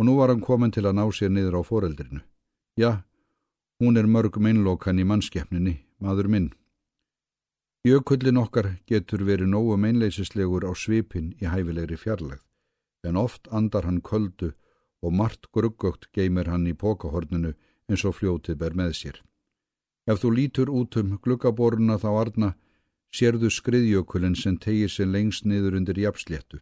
Og 0.00 0.06
nú 0.08 0.16
var 0.16 0.32
hann 0.32 0.40
komin 0.40 0.72
til 0.72 0.86
að 0.88 0.96
ná 0.96 1.04
sér 1.12 1.28
niður 1.28 1.60
á 1.60 1.62
foreldrinu. 1.68 2.22
Já, 2.80 3.04
hún 3.84 4.00
er 4.00 4.08
mörgum 4.08 4.46
einlokan 4.48 4.96
í 4.96 5.04
mannskeppninni, 5.04 5.74
maður 6.00 6.30
minn. 6.32 6.46
Jökullin 7.84 8.40
okkar 8.40 8.78
getur 8.88 9.26
verið 9.28 9.52
nógu 9.52 9.76
meinleisislegur 9.76 10.64
á 10.64 10.72
svipin 10.72 11.34
í 11.36 11.44
hæfilegri 11.52 12.00
fjarlægð, 12.00 12.40
en 13.04 13.20
oft 13.20 13.52
andar 13.52 13.84
hann 13.84 14.00
köldu 14.00 14.54
og 15.04 15.12
margt 15.12 15.52
gruggugt 15.52 16.08
geymir 16.16 16.48
hann 16.48 16.64
í 16.64 16.72
pókahorninu 16.72 17.52
eins 17.88 18.04
og 18.08 18.16
fljótið 18.16 18.56
ber 18.56 18.76
með 18.76 18.96
sér. 18.96 19.20
Ef 20.08 20.24
þú 20.24 20.32
lítur 20.36 20.72
út 20.72 20.96
um 20.96 21.18
gluggaboruna 21.20 22.00
þá 22.00 22.10
arna, 22.24 22.54
sérðu 23.12 23.52
skriðjökulin 23.52 24.36
sem 24.36 24.56
tegir 24.56 24.88
sér 24.88 25.12
lengst 25.12 25.44
niður 25.44 25.76
undir 25.76 26.00
jafnsléttu. 26.00 26.60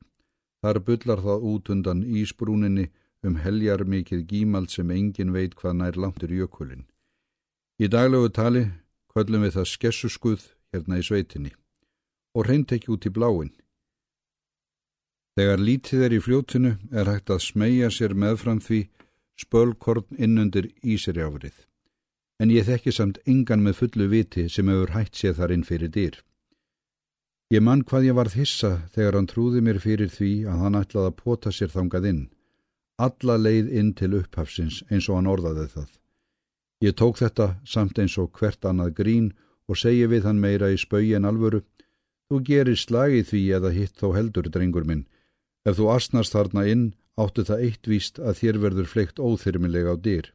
Þar 0.62 0.82
bullar 0.82 1.22
það 1.22 1.44
út 1.52 1.70
undan 1.70 2.02
ísbrúninni 2.02 2.90
um 3.26 3.38
heljar 3.42 3.84
mikið 3.84 4.26
gímald 4.30 4.70
sem 4.70 4.90
engin 4.90 5.32
veit 5.34 5.56
hvað 5.58 5.78
nær 5.80 5.98
langtur 5.98 6.32
jökulin. 6.32 6.86
Í 7.82 7.86
daglegu 7.90 8.30
tali 8.34 8.64
kvöllum 9.12 9.46
við 9.46 9.56
það 9.58 9.72
skessuskuð 9.72 10.44
hérna 10.72 11.00
í 11.00 11.06
sveitinni 11.06 11.54
og 12.36 12.46
reynd 12.46 12.72
ekki 12.74 12.92
út 12.94 13.08
í 13.08 13.14
bláin. 13.14 13.52
Þegar 15.38 15.62
lítið 15.62 16.04
er 16.04 16.14
í 16.14 16.22
fljótinu 16.22 16.70
er 16.90 17.10
hægt 17.10 17.30
að 17.30 17.44
smegja 17.44 17.90
sér 17.94 18.14
meðfram 18.14 18.58
því 18.62 18.80
spölkorn 19.38 20.18
innundir 20.18 20.72
ísirjáfrið. 20.82 21.54
En 22.42 22.50
ég 22.54 22.66
þekki 22.66 22.94
samt 22.94 23.20
engan 23.26 23.62
með 23.62 23.78
fullu 23.80 24.08
viti 24.10 24.48
sem 24.50 24.70
hefur 24.70 24.94
hægt 24.94 25.18
sér 25.18 25.36
þar 25.38 25.54
inn 25.54 25.66
fyrir 25.66 25.90
dýr. 25.94 26.18
Ég 27.54 27.62
mann 27.64 27.84
hvað 27.86 28.10
ég 28.10 28.18
varð 28.18 28.34
hissa 28.38 28.72
þegar 28.94 29.16
hann 29.16 29.30
trúði 29.30 29.62
mér 29.64 29.78
fyrir 29.82 30.10
því 30.12 30.32
að 30.50 30.58
hann 30.62 30.78
ætlaði 30.78 31.10
að 31.10 31.20
pota 31.22 31.54
sér 31.54 31.72
þangað 31.72 32.10
inn. 32.10 32.24
Alla 32.98 33.36
leið 33.38 33.72
inn 33.80 33.92
til 33.94 34.16
upphafsins 34.18 34.82
eins 34.90 35.08
og 35.08 35.18
hann 35.18 35.30
orðaði 35.30 35.66
það. 35.74 35.90
Ég 36.82 36.94
tók 36.98 37.18
þetta 37.18 37.48
samt 37.66 37.98
eins 37.98 38.16
og 38.18 38.32
hvert 38.38 38.64
annað 38.66 38.94
grín 39.00 39.28
og 39.68 39.78
segi 39.78 40.06
við 40.10 40.26
hann 40.28 40.40
meira 40.42 40.70
í 40.74 40.78
spau 40.78 41.02
en 41.18 41.28
alvöru. 41.30 41.62
Þú 42.28 42.40
gerir 42.48 42.78
slagið 42.78 43.28
því 43.30 43.42
eða 43.58 43.74
hitt 43.74 44.00
þó 44.00 44.08
heldur, 44.16 44.48
drengur 44.50 44.86
minn. 44.88 45.06
Ef 45.64 45.78
þú 45.78 45.90
asnast 45.94 46.34
þarna 46.34 46.66
inn, 46.70 46.88
áttu 47.18 47.44
það 47.46 47.62
eitt 47.66 47.90
víst 47.90 48.18
að 48.18 48.40
þér 48.40 48.58
verður 48.64 48.90
fleikt 48.94 49.22
óþyrmilega 49.22 49.94
á 49.94 49.96
dyr. 49.96 50.32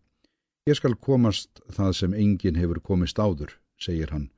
Ég 0.68 0.80
skal 0.80 0.96
komast 0.96 1.60
það 1.68 1.92
sem 2.00 2.16
enginn 2.16 2.60
hefur 2.60 2.80
komist 2.80 3.20
áður, 3.20 3.60
segir 3.78 4.16
hann 4.16 4.32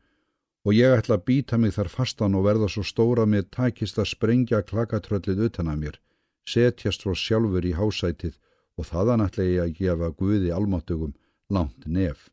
og 0.65 0.73
ég 0.73 0.95
ætla 0.97 1.19
að 1.19 1.25
býta 1.29 1.59
mig 1.61 1.75
þar 1.75 1.91
fastan 1.93 2.35
og 2.37 2.47
verða 2.47 2.69
svo 2.71 2.83
stóra 2.85 3.27
með 3.29 3.51
takist 3.53 3.99
að 4.01 4.09
sprengja 4.15 4.63
klakatröllið 4.65 5.43
utan 5.47 5.69
að 5.69 5.81
mér, 5.83 5.99
setjast 6.49 7.03
frá 7.05 7.15
sjálfur 7.17 7.65
í 7.65 7.73
hásætið 7.77 8.37
og 8.77 8.89
þaðan 8.89 9.25
ætla 9.25 9.47
ég 9.47 9.61
að 9.63 9.75
gefa 9.79 10.11
Guði 10.19 10.51
almáttugum 10.53 11.13
langt 11.49 11.85
nef. 11.85 12.29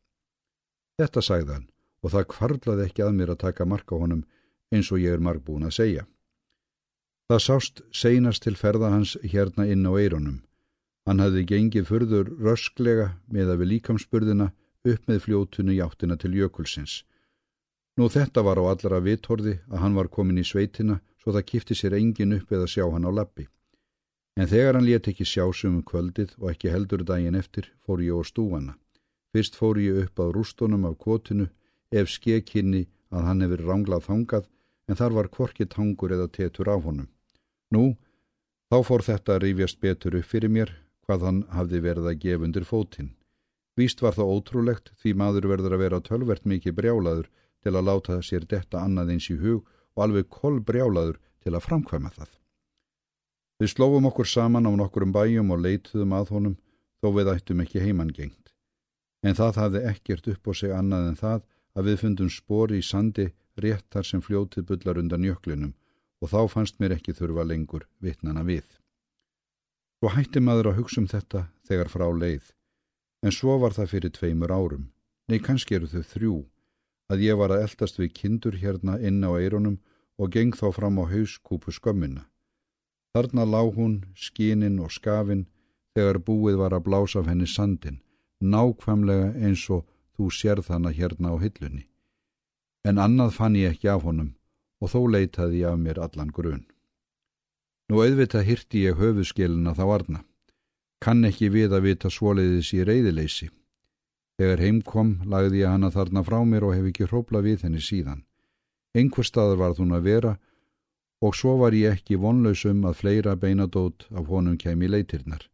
Þetta 0.99 1.23
sagði 1.23 1.57
hann 1.57 1.69
og 2.03 2.15
það 2.15 2.29
kvarlaði 2.35 2.87
ekki 2.89 3.05
að 3.07 3.19
mér 3.19 3.35
að 3.35 3.43
taka 3.45 3.69
marka 3.69 3.99
honum 3.99 4.25
eins 4.73 4.91
og 4.93 5.03
ég 5.03 5.15
er 5.15 5.23
margbúin 5.23 5.69
að 5.69 5.77
segja. 5.79 6.07
Það 7.31 7.45
sást 7.47 7.83
seinast 7.95 8.43
til 8.45 8.57
ferða 8.59 8.91
hans 8.93 9.15
hérna 9.23 9.69
inn 9.71 9.87
á 9.87 9.93
eironum. 9.95 10.43
Hann 11.07 11.23
hafði 11.23 11.47
gengið 11.49 11.87
fyrður 11.89 12.33
rösklega 12.43 13.09
með 13.33 13.55
að 13.55 13.63
við 13.63 13.71
líkamsburðina 13.73 14.51
upp 14.93 15.09
með 15.09 15.23
fljótunu 15.27 15.75
í 15.75 15.81
áttina 15.83 16.19
til 16.19 16.35
jökulsins. 16.37 17.03
Nú 17.99 18.09
þetta 18.09 18.43
var 18.43 18.59
á 18.59 18.65
allra 18.73 19.01
vitorði 19.05 19.59
að 19.71 19.83
hann 19.85 19.97
var 19.99 20.11
komin 20.13 20.41
í 20.41 20.47
sveitina 20.47 21.01
svo 21.23 21.35
það 21.35 21.49
kifti 21.51 21.77
sér 21.79 21.99
engin 21.99 22.37
upp 22.39 22.53
eða 22.53 22.71
sjá 22.71 22.87
hann 22.91 23.07
á 23.07 23.11
lappi. 23.13 23.47
En 24.41 24.49
þegar 24.49 24.79
hann 24.79 24.87
let 24.89 25.09
ekki 25.11 25.27
sjá 25.29 25.45
sumum 25.53 25.83
kvöldið 25.85 26.37
og 26.41 26.53
ekki 26.55 26.71
heldur 26.73 27.05
daginn 27.05 27.37
eftir 27.37 27.69
fór 27.85 28.01
ég 28.01 28.17
á 28.17 28.21
stúana. 28.25 28.77
Fyrst 29.33 29.59
fór 29.59 29.81
ég 29.81 29.99
upp 30.07 30.21
á 30.21 30.27
rústunum 30.33 30.87
af 30.89 30.97
kotinu 31.01 31.49
ef 31.93 32.09
skekinni 32.09 32.87
að 33.13 33.27
hann 33.29 33.45
hefur 33.45 33.65
ranglað 33.69 34.07
þangað 34.09 34.49
en 34.89 34.99
þar 35.01 35.17
var 35.19 35.29
kvorki 35.37 35.69
tangur 35.69 36.15
eða 36.17 36.31
tetur 36.33 36.73
á 36.73 36.77
honum. 36.81 37.09
Nú, 37.73 37.97
þá 38.73 38.79
fór 38.89 39.05
þetta 39.05 39.37
að 39.37 39.45
rífjast 39.45 39.81
betur 39.85 40.17
upp 40.17 40.29
fyrir 40.33 40.53
mér 40.53 40.73
hvað 41.05 41.27
hann 41.29 41.43
hafði 41.53 41.83
verið 41.87 42.09
að 42.09 42.21
gefa 42.25 42.49
undir 42.49 42.69
fótinn. 42.69 43.15
Víst 43.77 44.03
var 44.05 44.17
það 44.17 44.33
ótrúlegt 44.37 44.93
því 45.01 45.15
maður 45.21 45.49
verður 45.53 45.77
að 45.77 45.85
vera 45.85 46.05
tölvert 46.09 46.45
mikið 46.49 46.77
brjálaður 46.81 47.29
til 47.65 47.73
að 47.77 47.89
láta 47.89 48.21
sér 48.25 48.49
detta 48.49 48.81
annað 48.81 49.15
eins 49.15 49.29
í 49.33 49.37
hug 49.41 49.65
og 49.97 50.05
alveg 50.07 50.29
kolbrjálaður 50.33 51.21
til 51.45 51.53
að 51.57 51.65
framkvæma 51.69 52.13
það. 52.17 52.42
Við 53.63 53.77
slófum 53.77 54.09
okkur 54.09 54.27
saman 54.27 54.67
á 54.67 54.75
nokkurum 54.75 55.13
bæjum 55.15 55.53
og 55.55 55.61
leituðum 55.63 56.13
að 56.19 56.31
honum 56.35 56.55
þó 56.99 57.13
við 57.15 57.29
ættum 57.31 57.61
ekki 57.63 57.83
heimangengt. 57.85 58.49
En 59.23 59.37
það 59.39 59.61
hafði 59.61 59.83
ekkert 59.87 60.27
upp 60.33 60.49
á 60.51 60.53
sig 60.59 60.73
annað 60.75 61.05
en 61.13 61.19
það 61.21 61.45
að 61.79 61.87
við 61.87 62.01
fundum 62.01 62.31
spori 62.35 62.81
í 62.83 62.87
sandi 62.89 63.29
rétt 63.63 63.87
þar 63.95 64.09
sem 64.09 64.25
fljótið 64.25 64.67
bullar 64.67 64.99
undan 64.99 65.29
jöklinum 65.29 65.77
og 66.19 66.33
þá 66.33 66.41
fannst 66.51 66.83
mér 66.83 66.97
ekki 66.97 67.15
þurfa 67.15 67.45
lengur 67.47 67.87
vitnana 68.03 68.43
við. 68.43 68.67
Svo 70.01 70.11
hætti 70.11 70.43
maður 70.43 70.73
að 70.73 70.81
hugsa 70.81 70.99
um 71.05 71.07
þetta 71.15 71.45
þegar 71.71 71.93
frá 71.95 72.07
leið, 72.11 72.43
en 73.23 73.37
svo 73.39 73.61
var 73.63 73.79
það 73.79 73.93
fyrir 73.95 74.15
tveimur 74.19 74.51
árum, 74.51 74.91
nei 75.31 75.39
kannski 75.39 75.79
eru 75.79 75.87
þau 75.87 76.03
þrjú, 76.17 76.35
að 77.15 77.23
ég 77.29 77.39
var 77.39 77.55
að 77.55 77.63
eldast 77.69 78.03
við 78.03 78.11
kindur 78.19 78.59
hérna 78.59 78.99
inn 78.99 79.23
á 79.23 79.31
eironum 79.39 79.79
og 80.19 80.35
geng 80.35 80.59
þá 80.59 80.67
fram 80.75 80.99
á 80.99 81.07
hauskúpu 81.07 81.71
skömmina. 81.71 82.27
Þarna 83.13 83.45
lág 83.45 83.75
hún, 83.77 83.97
skinin 84.17 84.79
og 84.81 84.93
skafin, 84.93 85.47
þegar 85.93 86.19
búið 86.25 86.57
var 86.63 86.73
að 86.73 86.87
blása 86.87 87.21
af 87.21 87.29
henni 87.29 87.47
sandin, 87.47 88.01
nákvæmlega 88.41 89.35
eins 89.37 89.65
og 89.69 89.85
þú 90.17 90.29
sérð 90.33 90.71
hana 90.73 90.93
hérna 90.97 91.35
á 91.35 91.37
hillunni. 91.43 91.85
En 92.89 92.99
annað 92.99 93.35
fann 93.37 93.57
ég 93.57 93.77
ekki 93.77 93.91
af 93.93 94.07
honum 94.09 94.33
og 94.83 94.91
þó 94.91 95.01
leitaði 95.15 95.61
ég 95.63 95.71
af 95.71 95.79
mér 95.79 96.01
allan 96.03 96.33
grunn. 96.35 96.65
Nú 97.89 98.01
auðvitað 98.01 98.47
hirti 98.49 98.87
ég 98.87 98.97
höfuskilina 98.99 99.75
þá 99.77 99.85
arna. 99.95 100.21
Kann 101.03 101.25
ekki 101.29 101.51
við 101.53 101.75
að 101.77 101.85
vita 101.87 102.11
svoliðis 102.11 102.73
í 102.73 102.81
reyðileysi. 102.89 103.51
Þegar 104.41 104.63
heim 104.65 104.81
kom 104.83 105.21
lagði 105.29 105.61
ég 105.63 105.71
hana 105.71 105.93
þarna 105.93 106.25
frá 106.25 106.41
mér 106.49 106.65
og 106.65 106.75
hef 106.75 106.89
ekki 106.89 107.11
hrópla 107.11 107.43
við 107.45 107.67
henni 107.67 107.83
síðan. 107.85 108.25
Einhver 108.97 109.29
staðar 109.29 109.61
var 109.61 109.77
hún 109.77 109.93
að 109.93 110.09
vera 110.09 110.33
og 110.33 110.52
svo 111.31 111.55
var 111.61 111.75
ég 111.79 111.95
ekki 111.95 112.19
vonlausum 112.19 112.83
að 112.89 112.99
fleira 112.99 113.37
beinadót 113.39 114.09
af 114.11 114.27
honum 114.27 114.57
kem 114.59 114.83
í 114.83 114.89
leitirnar, 114.91 115.45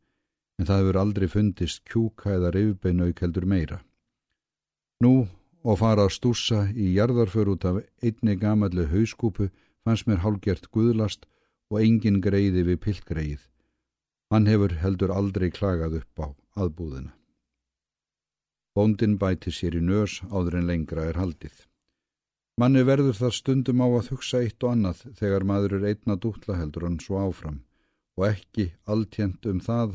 en 0.56 0.68
það 0.68 0.80
hefur 0.80 1.00
aldrei 1.02 1.28
fundist 1.28 1.82
kjúka 1.84 2.32
eða 2.38 2.54
reyfbeinauk 2.56 3.20
heldur 3.20 3.44
meira. 3.44 3.82
Nú 5.04 5.28
og 5.68 5.80
fara 5.82 6.06
að 6.08 6.14
stúsa 6.16 6.62
í 6.72 6.94
jarðarför 6.96 7.52
út 7.52 7.66
af 7.68 7.82
einni 8.00 8.38
gamalli 8.40 8.88
hauskúpu 8.88 9.50
fannst 9.84 10.08
mér 10.08 10.24
hálgert 10.24 10.70
guðlast 10.72 11.28
og 11.68 11.82
engin 11.82 12.22
greiði 12.24 12.64
við 12.70 12.80
pilgreið. 12.86 13.44
Hann 14.32 14.48
hefur 14.48 14.78
heldur 14.80 15.12
aldrei 15.12 15.50
klagað 15.52 16.00
upp 16.00 16.24
á 16.24 16.26
aðbúðina. 16.64 17.12
Bóndin 18.72 19.18
bæti 19.20 19.52
sér 19.52 19.76
í 19.76 19.84
nös 19.84 20.20
áður 20.30 20.60
en 20.60 20.68
lengra 20.70 21.08
er 21.10 21.20
haldið. 21.20 21.67
Manni 22.58 22.80
verður 22.82 23.14
þar 23.14 23.34
stundum 23.36 23.82
á 23.82 23.86
að 23.86 24.08
hugsa 24.10 24.40
eitt 24.42 24.64
og 24.66 24.72
annað 24.74 25.02
þegar 25.20 25.44
maður 25.46 25.74
er 25.76 25.84
einna 25.92 26.16
dútla 26.18 26.56
heldur 26.58 26.88
hann 26.88 26.96
svo 26.98 27.20
áfram 27.22 27.60
og 28.18 28.24
ekki 28.26 28.64
alltjent 28.90 29.46
um 29.46 29.60
það 29.62 29.92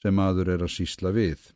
sem 0.00 0.16
maður 0.16 0.48
er 0.54 0.64
að 0.64 0.72
sísla 0.78 1.12
við. 1.12 1.50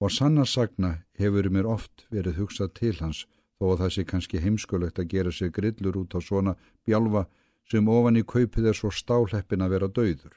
Og 0.00 0.14
sannarsagna 0.16 0.94
hefur 1.20 1.50
mér 1.52 1.68
oft 1.68 2.06
verið 2.08 2.40
hugsað 2.40 2.72
til 2.80 2.94
hans 3.02 3.26
þó 3.60 3.74
að 3.74 3.82
það 3.82 3.92
sé 3.96 4.06
kannski 4.14 4.40
heimskulegt 4.40 5.02
að 5.02 5.10
gera 5.12 5.34
sig 5.36 5.52
grillur 5.52 6.00
út 6.00 6.16
á 6.16 6.20
svona 6.24 6.56
bjálfa 6.88 7.26
sem 7.68 7.92
ofan 7.92 8.16
í 8.16 8.24
kaupið 8.24 8.72
er 8.72 8.80
svo 8.80 8.88
stáleppin 8.88 9.60
að 9.60 9.76
vera 9.76 9.92
dauður. 9.92 10.32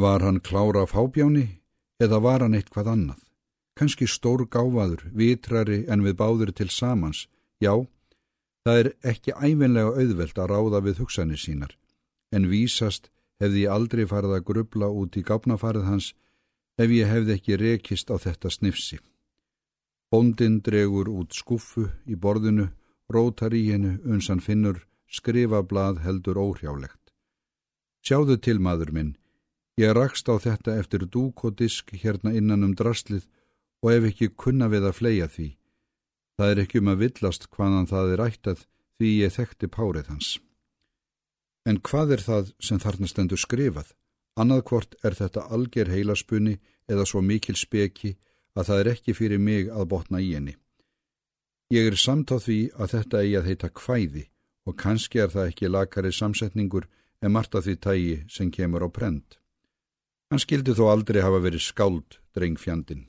Var 0.00 0.24
hann 0.24 0.40
klára 0.40 0.84
á 0.84 0.86
fábjáni 0.88 1.46
eða 2.00 2.24
var 2.24 2.48
hann 2.48 2.56
eitthvað 2.56 2.94
annað? 2.96 3.25
Kannski 3.76 4.08
stór 4.08 4.46
gáfaður, 4.48 5.04
vitrari 5.12 5.84
en 5.88 6.04
við 6.04 6.16
báður 6.20 6.52
til 6.56 6.68
samans. 6.72 7.26
Já, 7.60 7.86
það 8.64 8.80
er 8.82 8.88
ekki 9.12 9.34
æfinlega 9.36 9.92
auðvelt 10.00 10.38
að 10.38 10.50
ráða 10.52 10.80
við 10.86 11.02
hugsanir 11.02 11.40
sínar, 11.40 11.76
en 12.32 12.48
vísast 12.50 13.10
hefði 13.40 13.66
ég 13.66 13.74
aldrei 13.74 14.06
farið 14.08 14.38
að 14.38 14.46
grubla 14.48 14.88
út 14.88 15.16
í 15.16 15.24
gáfnafarið 15.26 15.88
hans 15.90 16.14
ef 16.80 16.92
ég 16.92 17.08
hefði 17.08 17.36
ekki 17.36 17.60
rekist 17.60 18.10
á 18.12 18.16
þetta 18.20 18.52
snifsi. 18.52 18.98
Bondin 20.12 20.60
dregur 20.64 21.08
út 21.10 21.34
skuffu 21.34 21.88
í 22.06 22.16
borðinu, 22.16 22.70
rótar 23.12 23.54
í 23.54 23.66
hennu 23.70 23.96
uns 24.04 24.28
hann 24.30 24.44
finnur 24.44 24.84
skrifablað 25.10 26.00
heldur 26.04 26.38
óhrjálegt. 26.40 27.12
Sjáðu 28.06 28.36
til 28.38 28.58
maður 28.62 28.92
minn, 28.94 29.16
ég 29.80 29.92
rakst 29.96 30.28
á 30.30 30.38
þetta 30.38 30.76
eftir 30.80 31.06
dúk 31.10 31.44
og 31.44 31.56
disk 31.58 31.90
hérna 31.92 32.32
innan 32.32 32.64
um 32.64 32.74
draslið 32.78 33.26
og 33.86 33.92
ef 33.92 34.08
ekki 34.08 34.32
kunna 34.34 34.66
við 34.66 34.88
að 34.88 34.96
fleia 34.98 35.28
því. 35.30 35.52
Það 36.36 36.50
er 36.52 36.60
ekki 36.64 36.80
um 36.82 36.90
að 36.90 37.02
villast 37.04 37.46
hvaðan 37.54 37.86
það 37.86 38.14
er 38.14 38.22
ættað 38.24 38.64
því 38.98 39.12
ég 39.20 39.34
þekkti 39.36 39.70
párið 39.70 40.10
hans. 40.10 40.30
En 41.70 41.78
hvað 41.78 42.16
er 42.16 42.24
það 42.26 42.50
sem 42.58 42.82
þarna 42.82 43.10
stendur 43.10 43.38
skrifað? 43.38 43.94
Annaðkvort 44.36 44.98
er 45.06 45.14
þetta 45.14 45.46
alger 45.54 45.88
heilaspunni 45.88 46.58
eða 46.90 47.06
svo 47.06 47.22
mikil 47.22 47.54
speki 47.56 48.16
að 48.58 48.68
það 48.68 48.82
er 48.82 48.90
ekki 48.92 49.14
fyrir 49.14 49.40
mig 49.40 49.70
að 49.70 49.88
botna 49.94 50.20
í 50.20 50.34
henni. 50.34 50.56
Ég 51.70 51.86
er 51.86 51.96
samt 51.98 52.34
á 52.34 52.42
því 52.42 52.58
að 52.74 52.92
þetta 52.98 53.22
eigi 53.22 53.38
að 53.38 53.48
heita 53.50 53.70
kvæði 53.70 54.26
og 54.66 54.76
kannski 54.82 55.22
er 55.22 55.30
það 55.30 55.50
ekki 55.52 55.70
lakari 55.70 56.12
samsetningur 56.12 56.86
en 57.22 57.32
margt 57.32 57.54
af 57.54 57.66
því 57.66 57.76
tægi 57.86 58.16
sem 58.30 58.50
kemur 58.50 58.82
á 58.82 58.90
prent. 58.90 59.38
Hann 60.30 60.42
skildi 60.42 60.74
þó 60.74 60.90
aldrei 60.90 61.22
hafa 61.22 61.38
verið 61.42 61.62
skáld, 61.62 62.18
dreng 62.34 62.58
fjandin. 62.58 63.06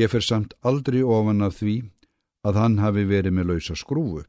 Ég 0.00 0.08
fer 0.08 0.24
samt 0.24 0.54
aldrei 0.64 1.02
ofan 1.04 1.44
af 1.44 1.58
því 1.60 1.82
að 2.48 2.58
hann 2.58 2.78
hafi 2.80 3.04
verið 3.08 3.36
með 3.36 3.50
lausa 3.50 3.74
skrúfu, 3.76 4.22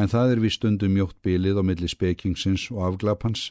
en 0.00 0.08
það 0.08 0.34
er 0.34 0.40
við 0.44 0.54
stundum 0.56 0.94
mjótt 0.96 1.18
bilið 1.20 1.60
á 1.60 1.62
milli 1.62 1.88
spekingsins 1.92 2.70
og 2.72 2.86
afglapans. 2.88 3.50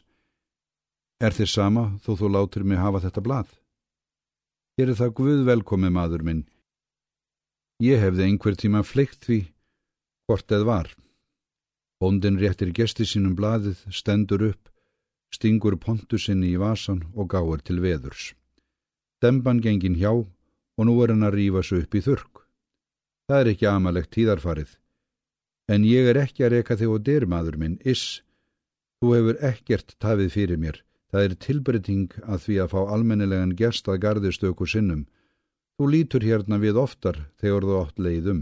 Er 1.21 1.35
þér 1.37 1.51
sama 1.51 1.83
þó 2.01 2.15
þú 2.17 2.31
látur 2.33 2.65
mig 2.65 2.81
hafa 2.81 3.03
þetta 3.05 3.21
blað? 3.21 3.49
Hér 4.77 4.89
er 4.89 4.97
það 4.97 5.15
guð 5.19 5.45
velkomi 5.45 5.93
maður 5.93 6.25
minn. 6.25 6.41
Ég 7.81 8.01
hefði 8.01 8.25
einhver 8.25 8.57
tíma 8.57 8.81
fleikt 8.81 9.21
því 9.27 9.39
hvort 10.25 10.51
eð 10.57 10.65
var. 10.65 10.89
Bóndin 12.01 12.39
réttir 12.41 12.73
gesti 12.73 13.05
sínum 13.05 13.35
blaðið, 13.37 13.77
stendur 13.93 14.41
upp, 14.49 14.69
stingur 15.29 15.77
pontu 15.77 16.17
sinni 16.17 16.49
í 16.55 16.57
vasan 16.57 17.03
og 17.13 17.29
gáir 17.29 17.61
til 17.61 17.77
veðurs. 17.83 18.33
Demban 19.21 19.61
gengin 19.61 19.99
hjá 20.01 20.15
og 20.81 20.87
nú 20.89 20.97
er 21.03 21.13
hann 21.13 21.27
að 21.27 21.35
rýfa 21.37 21.61
svo 21.61 21.77
upp 21.83 21.93
í 21.93 22.01
þurrk. 22.01 22.39
Það 23.29 23.41
er 23.41 23.49
ekki 23.51 23.67
amalegt 23.69 24.11
tíðarfarið. 24.15 24.71
En 25.69 25.85
ég 25.85 26.09
er 26.09 26.17
ekki 26.23 26.47
að 26.47 26.55
reka 26.55 26.77
þig 26.79 26.93
og 26.95 27.03
dyr, 27.05 27.25
maður 27.29 27.59
minn, 27.61 27.75
iss. 27.85 28.23
Þú 28.99 29.13
hefur 29.13 29.37
ekkert 29.51 29.93
tafið 30.01 30.33
fyrir 30.33 30.59
mér. 30.59 30.81
Það 31.13 31.27
er 31.27 31.35
tilbreyting 31.45 32.15
að 32.25 32.41
því 32.47 32.57
að 32.63 32.71
fá 32.73 32.79
almennilegan 32.95 33.53
gest 33.59 33.87
að 33.91 34.01
garðistöku 34.07 34.65
sinnum. 34.65 35.05
Þú 35.77 35.91
lítur 35.93 36.25
hérna 36.25 36.57
við 36.59 36.79
oftar 36.81 37.27
þegar 37.37 37.67
þú 37.67 37.77
ótt 37.77 38.01
leiðum. 38.01 38.41